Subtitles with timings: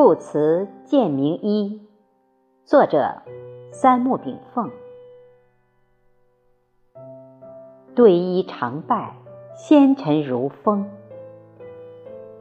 [0.00, 1.82] 故辞见名一，
[2.64, 3.20] 作者
[3.72, 4.70] 三木炳凤。
[7.96, 9.16] 对衣常拜，
[9.56, 10.88] 纤尘如风。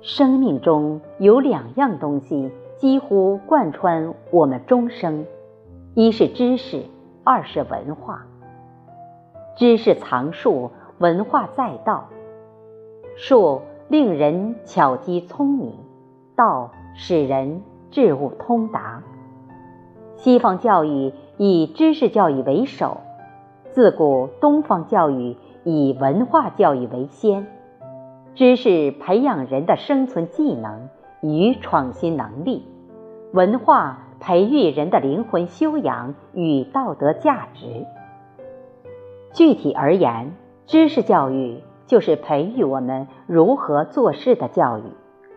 [0.02, 5.26] 生命中有两样东西几乎贯穿我们终生，
[5.96, 6.84] 一是知识，
[7.24, 8.28] 二是文化。
[9.56, 10.70] 知识藏术，
[11.00, 12.08] 文化载道。
[13.16, 15.74] 术令人巧机聪明，
[16.36, 16.70] 道
[17.00, 17.62] 使人
[17.92, 19.04] 智悟通达。
[20.16, 22.98] 西方教育以知识教育为首，
[23.70, 27.46] 自古东方教育以文化教育为先。
[28.34, 30.90] 知识培养人的生存技能
[31.22, 32.66] 与创新能力，
[33.32, 37.86] 文化培育人的灵魂修养与道德价值。
[39.34, 40.34] 具体而言，
[40.66, 44.82] 知识教育就是培育我们如何做事的教育，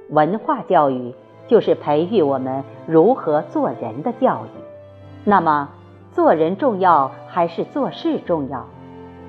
[0.08, 1.14] 文化教育
[1.50, 4.48] 就是培育我们如何做人的教育。
[5.24, 5.68] 那么，
[6.12, 8.64] 做人重要还是做事重要？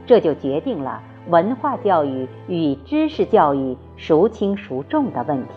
[0.05, 1.01] 这就决定了。
[1.29, 5.49] 文化教育与知识教育孰轻孰重的问题。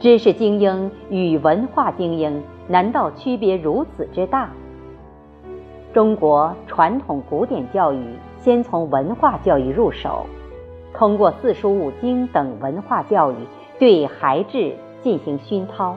[0.00, 4.50] 知识精英与文化精英难道区别如此之大？
[5.92, 8.04] 中国传统古典教育
[8.40, 10.26] 先从文化教育入手，
[10.92, 13.36] 通过四书五经等文化教育
[13.78, 15.96] 对孩子进行熏陶，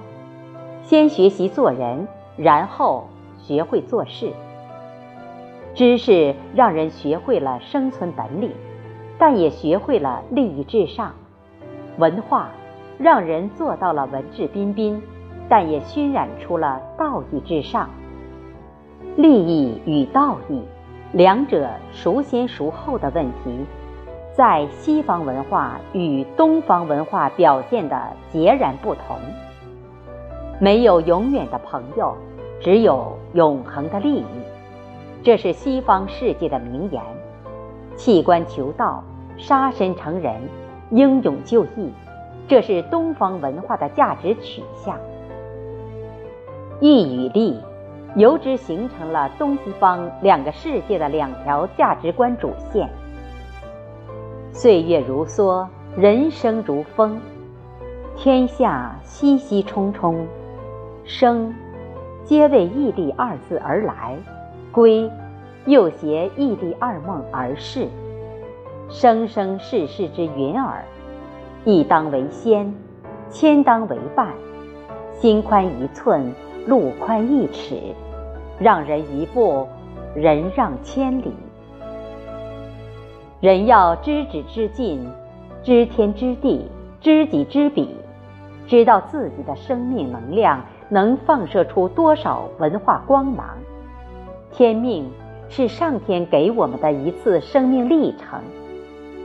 [0.83, 4.31] 先学习做人，然后学会做事。
[5.73, 8.51] 知识让人学会了生存本领，
[9.17, 11.11] 但也学会了利益至上；
[11.97, 12.49] 文化
[12.97, 15.01] 让人做到了文质彬彬，
[15.49, 17.89] 但也熏染出了道义至上。
[19.15, 20.61] 利益与道义，
[21.11, 23.65] 两者孰先孰后的问题，
[24.35, 29.15] 在西方文化与东方文化表现的截然不同。
[30.59, 32.17] 没有永远的朋友，
[32.59, 34.25] 只有永恒的利益。
[35.21, 37.01] 这是西方世界的名言：
[37.95, 39.03] 弃官求道、
[39.37, 40.41] 杀身成仁、
[40.89, 41.93] 英勇就义。
[42.47, 44.97] 这是东方文化的价值取向。
[46.81, 47.57] 义与利，
[48.15, 52.89] 由之形成了东西方两个世界的两条价值观主线。
[54.55, 57.19] 岁月如梭，人生如风，
[58.15, 60.27] 天下熙熙冲冲，
[61.03, 61.51] 生，
[62.23, 64.15] 皆为义利二字而来。
[64.71, 65.09] 归，
[65.65, 67.87] 又携异地二梦而逝，
[68.89, 70.85] 生生世世之云耳。
[71.65, 72.71] 一当为先，
[73.31, 74.27] 千当为伴。
[75.13, 76.31] 心宽一寸，
[76.67, 77.75] 路宽一尺，
[78.59, 79.67] 让人一步，
[80.13, 81.33] 人让千里。
[83.43, 85.05] 人要知止知进，
[85.63, 86.65] 知天知地，
[87.01, 87.93] 知己知彼，
[88.65, 93.45] 知道自己的生命能量能放射出多少文化光芒。
[94.49, 95.11] 天命
[95.49, 98.39] 是上天给我们的一次生命历程。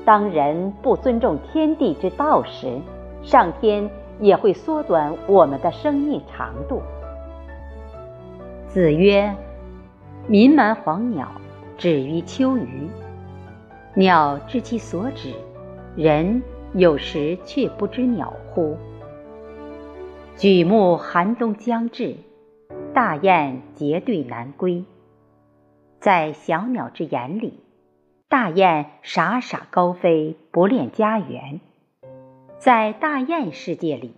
[0.04, 2.76] 当人不尊重天地之道时，
[3.22, 6.82] 上天也会缩短我们的生命长度。
[8.66, 9.32] 子曰
[10.26, 11.28] ：“民蛮黄鸟，
[11.76, 12.88] 止于秋鱼。
[13.98, 15.34] 鸟知其所止，
[15.97, 16.41] 人
[16.72, 18.76] 有时却不知鸟乎？”
[20.38, 22.14] 举目寒冬将至，
[22.94, 24.84] 大雁结队南归。
[25.98, 27.58] 在小鸟之眼里，
[28.28, 31.58] 大雁傻傻高飞，不恋家园；
[32.56, 34.14] 在大雁世界里，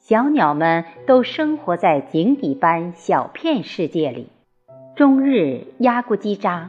[0.00, 4.26] 小鸟们都生活在井底般小片世界里，
[4.96, 6.66] 终日压咕叽喳。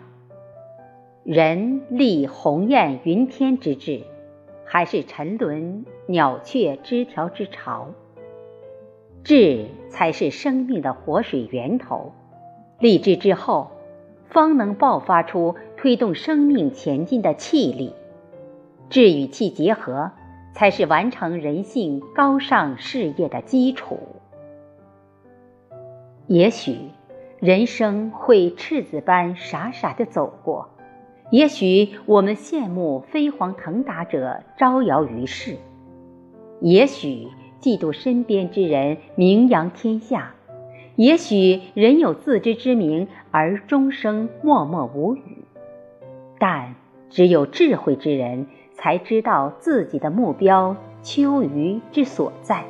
[1.24, 4.02] 人立鸿雁云天之志，
[4.66, 7.88] 还是沉沦鸟雀枝条之巢？
[9.24, 12.12] 志才是生命的活水源头，
[12.80, 13.72] 立志之后。
[14.30, 17.94] 方能爆发出推动生命前进的气力，
[18.90, 20.12] 志与气结合，
[20.56, 24.00] 才是完成人性高尚事业的基础。
[26.26, 26.80] 也许
[27.40, 30.70] 人生会赤子般傻傻的走过，
[31.34, 35.58] 也许我们羡慕飞黄腾达者招摇于世，
[36.62, 37.28] 也许
[37.60, 40.36] 嫉妒身边之人名扬天下。
[40.96, 45.22] 也许人有自知之明，而终生默默无语；
[46.38, 46.76] 但
[47.10, 48.46] 只有智慧之人，
[48.76, 52.64] 才知道自己的目标秋鱼之所在，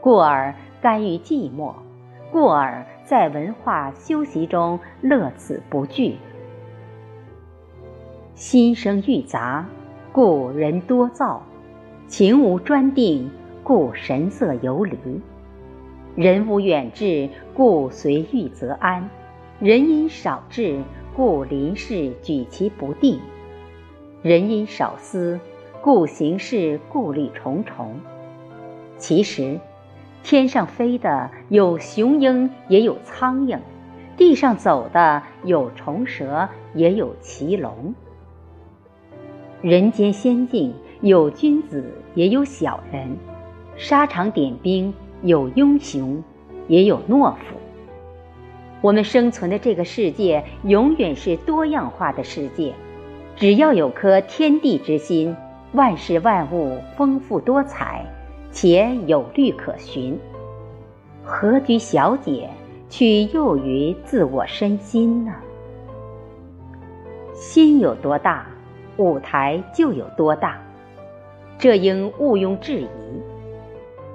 [0.00, 1.72] 故而甘于寂寞，
[2.30, 6.12] 故而在文化修习中乐此不倦。
[8.42, 9.64] 心生欲杂，
[10.10, 11.40] 故人多躁；
[12.08, 13.30] 情无专定，
[13.62, 14.96] 故神色游离。
[16.16, 19.04] 人无远志，故随遇则安；
[19.60, 20.80] 人因少志，
[21.14, 23.20] 故临事举棋不定；
[24.22, 25.38] 人因少思，
[25.80, 27.94] 故行事顾虑重重。
[28.98, 29.60] 其实，
[30.24, 33.60] 天上飞的有雄鹰，也有苍蝇；
[34.16, 37.94] 地上走的有虫蛇，也有骑龙。
[39.62, 43.16] 人间仙境有君子，也有小人；
[43.76, 44.92] 沙场点兵。
[45.24, 46.20] 有英雄，
[46.66, 47.56] 也有懦夫。
[48.80, 52.74] 我们生存的这个世界永远是多样化的世界，
[53.36, 55.36] 只要有颗天地之心，
[55.74, 58.04] 万事万物丰富多彩，
[58.50, 60.18] 且有律可循。
[61.22, 62.50] 何居小姐
[62.90, 65.32] 去囿于自我身心呢？
[67.32, 68.44] 心有多大，
[68.96, 70.60] 舞台就有多大，
[71.58, 72.88] 这应毋庸置疑。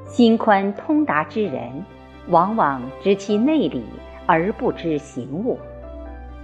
[0.05, 1.83] 心宽通达之人，
[2.29, 3.83] 往往知其内里
[4.25, 5.57] 而不知形物，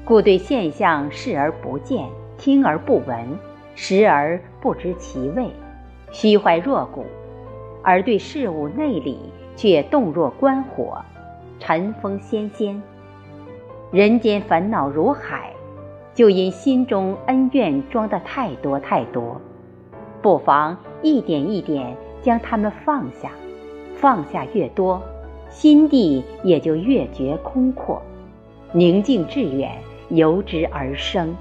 [0.04, 2.06] 故对现象视而不见，
[2.38, 3.26] 听而不闻，
[3.76, 5.50] 食而不知其味，
[6.12, 7.04] 虚怀若谷；
[7.82, 10.98] 而对事物内里却动若观火，
[11.60, 12.82] 尘封仙仙。
[13.92, 15.53] 人间烦恼如海，
[16.14, 19.40] 就因心中恩怨装得太多太多，
[20.22, 23.32] 不妨一点一点将它们放下。
[23.96, 25.02] 放下越多，
[25.50, 28.02] 心地也就越觉空阔，
[28.74, 29.72] 宁静致远，
[30.10, 31.34] 由之而生。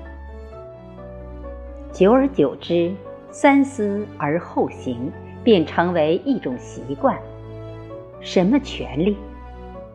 [1.91, 2.95] 久而久之，
[3.31, 5.11] 三思而后行，
[5.43, 7.19] 便成为一种习惯。
[8.21, 9.17] 什么权利？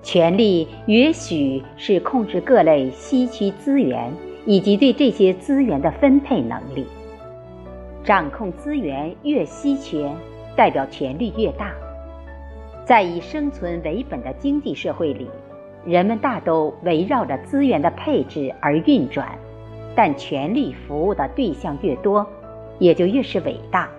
[0.04, 4.12] 权力也许是控制各类稀缺资源
[4.48, 6.88] 以及对这些资源的分配能力。
[8.06, 10.10] 掌控资源越稀缺，
[10.56, 11.74] 代表权力越大。
[12.86, 15.30] 在以生存为本的经济社会里，
[15.86, 19.38] 人们大都围绕着资源的配置而运转，
[19.94, 22.26] 但权力服务的对象越多，
[22.80, 23.90] 也就越是伟大。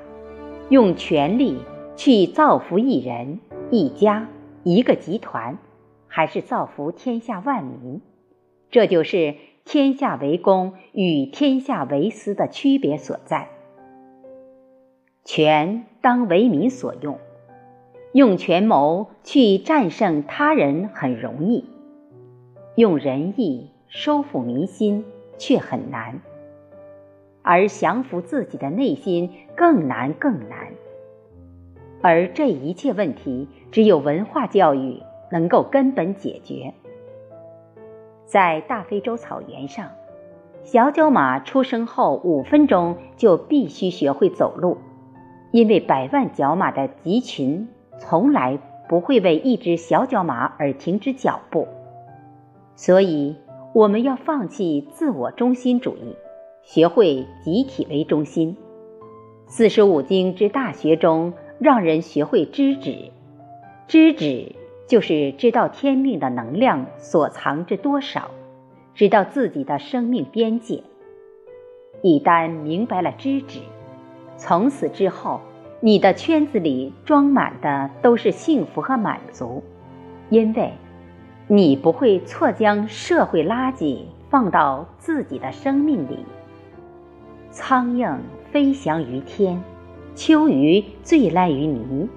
[0.71, 1.59] 用权力
[1.95, 3.41] 去造福一人、
[3.71, 4.27] 一家、
[4.65, 5.59] 一个集团，
[6.07, 8.01] 还是造福天下万民，
[8.71, 9.35] 这就是
[9.71, 13.51] 天下为公与天下为私的区别所在。
[15.27, 17.19] 权当为民所用。
[18.15, 21.67] 用权谋去战胜他人很容易，
[22.77, 25.05] 用仁义收服民心
[25.37, 26.23] 却很难，
[27.43, 30.69] 而降服自己的内心更难更难。
[32.01, 36.73] 而这一切问题，只有文化教育能够根本解决。
[38.29, 39.89] 在大非洲草原上，
[40.63, 44.77] 小角马出生后五分钟就必须学会走路，
[45.51, 47.69] 因为百万角马的集群。
[48.01, 51.67] 从来不会为一只小角马而停止脚步，
[52.77, 53.35] 所以
[53.75, 56.15] 我们要放弃自我中心主义，
[56.63, 58.57] 学会集体为中心。
[59.47, 63.11] 四书五经之大学中，让人学会知止。
[63.89, 64.55] 知止
[64.89, 68.33] 就是知道天命的能量所藏之多少，
[68.97, 70.83] 知道自己的生命边界。
[72.03, 73.61] 一旦明白了知止，
[74.37, 75.41] 从此之后。
[75.81, 79.63] 你的圈子里装满的都是幸福和满足，
[80.29, 80.73] 因为，
[81.47, 86.19] 你不会错将社会垃圾放到自己的生命里。
[87.53, 88.19] 苍蝇
[88.51, 89.63] 飞翔于天，
[90.17, 92.09] 秋鱼醉烂于泥。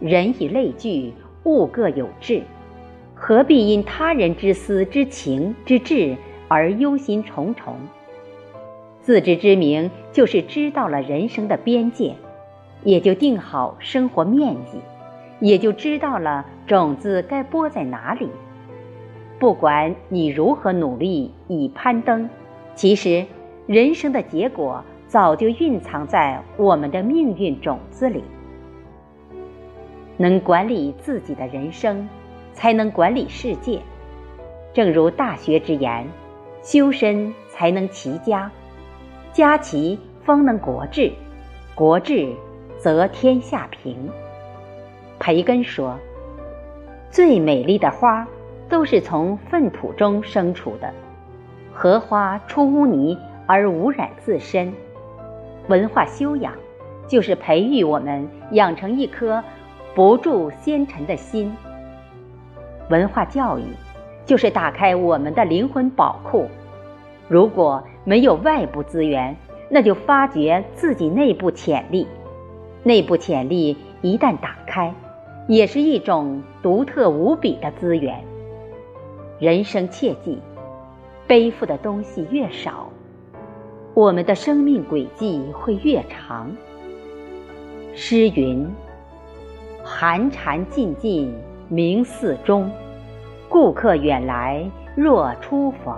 [0.00, 1.12] 人以类聚，
[1.44, 2.42] 物各有志，
[3.14, 6.16] 何必因他人之私之情之志
[6.48, 7.72] 而忧心忡忡？
[9.00, 12.14] 自知之明，就是知道了人生的边界。
[12.84, 14.80] 也就定好生活面积，
[15.38, 18.28] 也就知道了种子该播在哪里。
[19.38, 22.28] 不管你如何努力以攀登，
[22.74, 23.24] 其实
[23.68, 28.24] 人生的结果早就蕴藏在我们的命运种子里。
[30.22, 32.08] 能管理自己的人生，
[32.52, 33.80] 才能管理世界。
[34.72, 36.06] 正如《大学》之言
[36.62, 38.48] ：“修身才能齐家，
[39.32, 41.10] 家齐方能国治，
[41.74, 42.32] 国治。”
[42.78, 44.08] 则天下平。
[45.18, 45.98] 培根说
[47.10, 48.26] ：“最美丽的花
[48.68, 50.92] 都是从粪土中生出的，
[51.72, 54.72] 荷花出污泥而污染自身。
[55.66, 56.52] 文化修养
[57.08, 59.42] 就是培育我们养成一颗
[59.94, 61.52] 不住纤尘的心。
[62.88, 63.62] 文化教育
[64.24, 66.48] 就是打开我们的灵魂宝库。
[67.28, 69.36] 如果没有外部资源，
[69.68, 72.06] 那就发掘自己内部潜力。”
[72.84, 74.92] 内部潜力一旦打开，
[75.46, 78.24] 也是一种独特无比的资源。
[79.38, 80.40] 人生切记，
[81.28, 82.88] 背负的东西越少，
[83.94, 86.50] 我们的生命轨迹会越长。
[87.94, 88.68] 诗云
[89.84, 91.34] ：“寒蝉尽尽
[91.68, 92.70] 鸣寺中，
[93.48, 95.96] 顾客远来若初逢。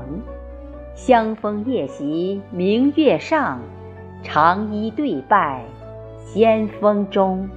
[0.95, 3.61] 香风夜袭明月上，
[4.23, 5.63] 长衣对拜
[6.25, 7.49] 先锋中。”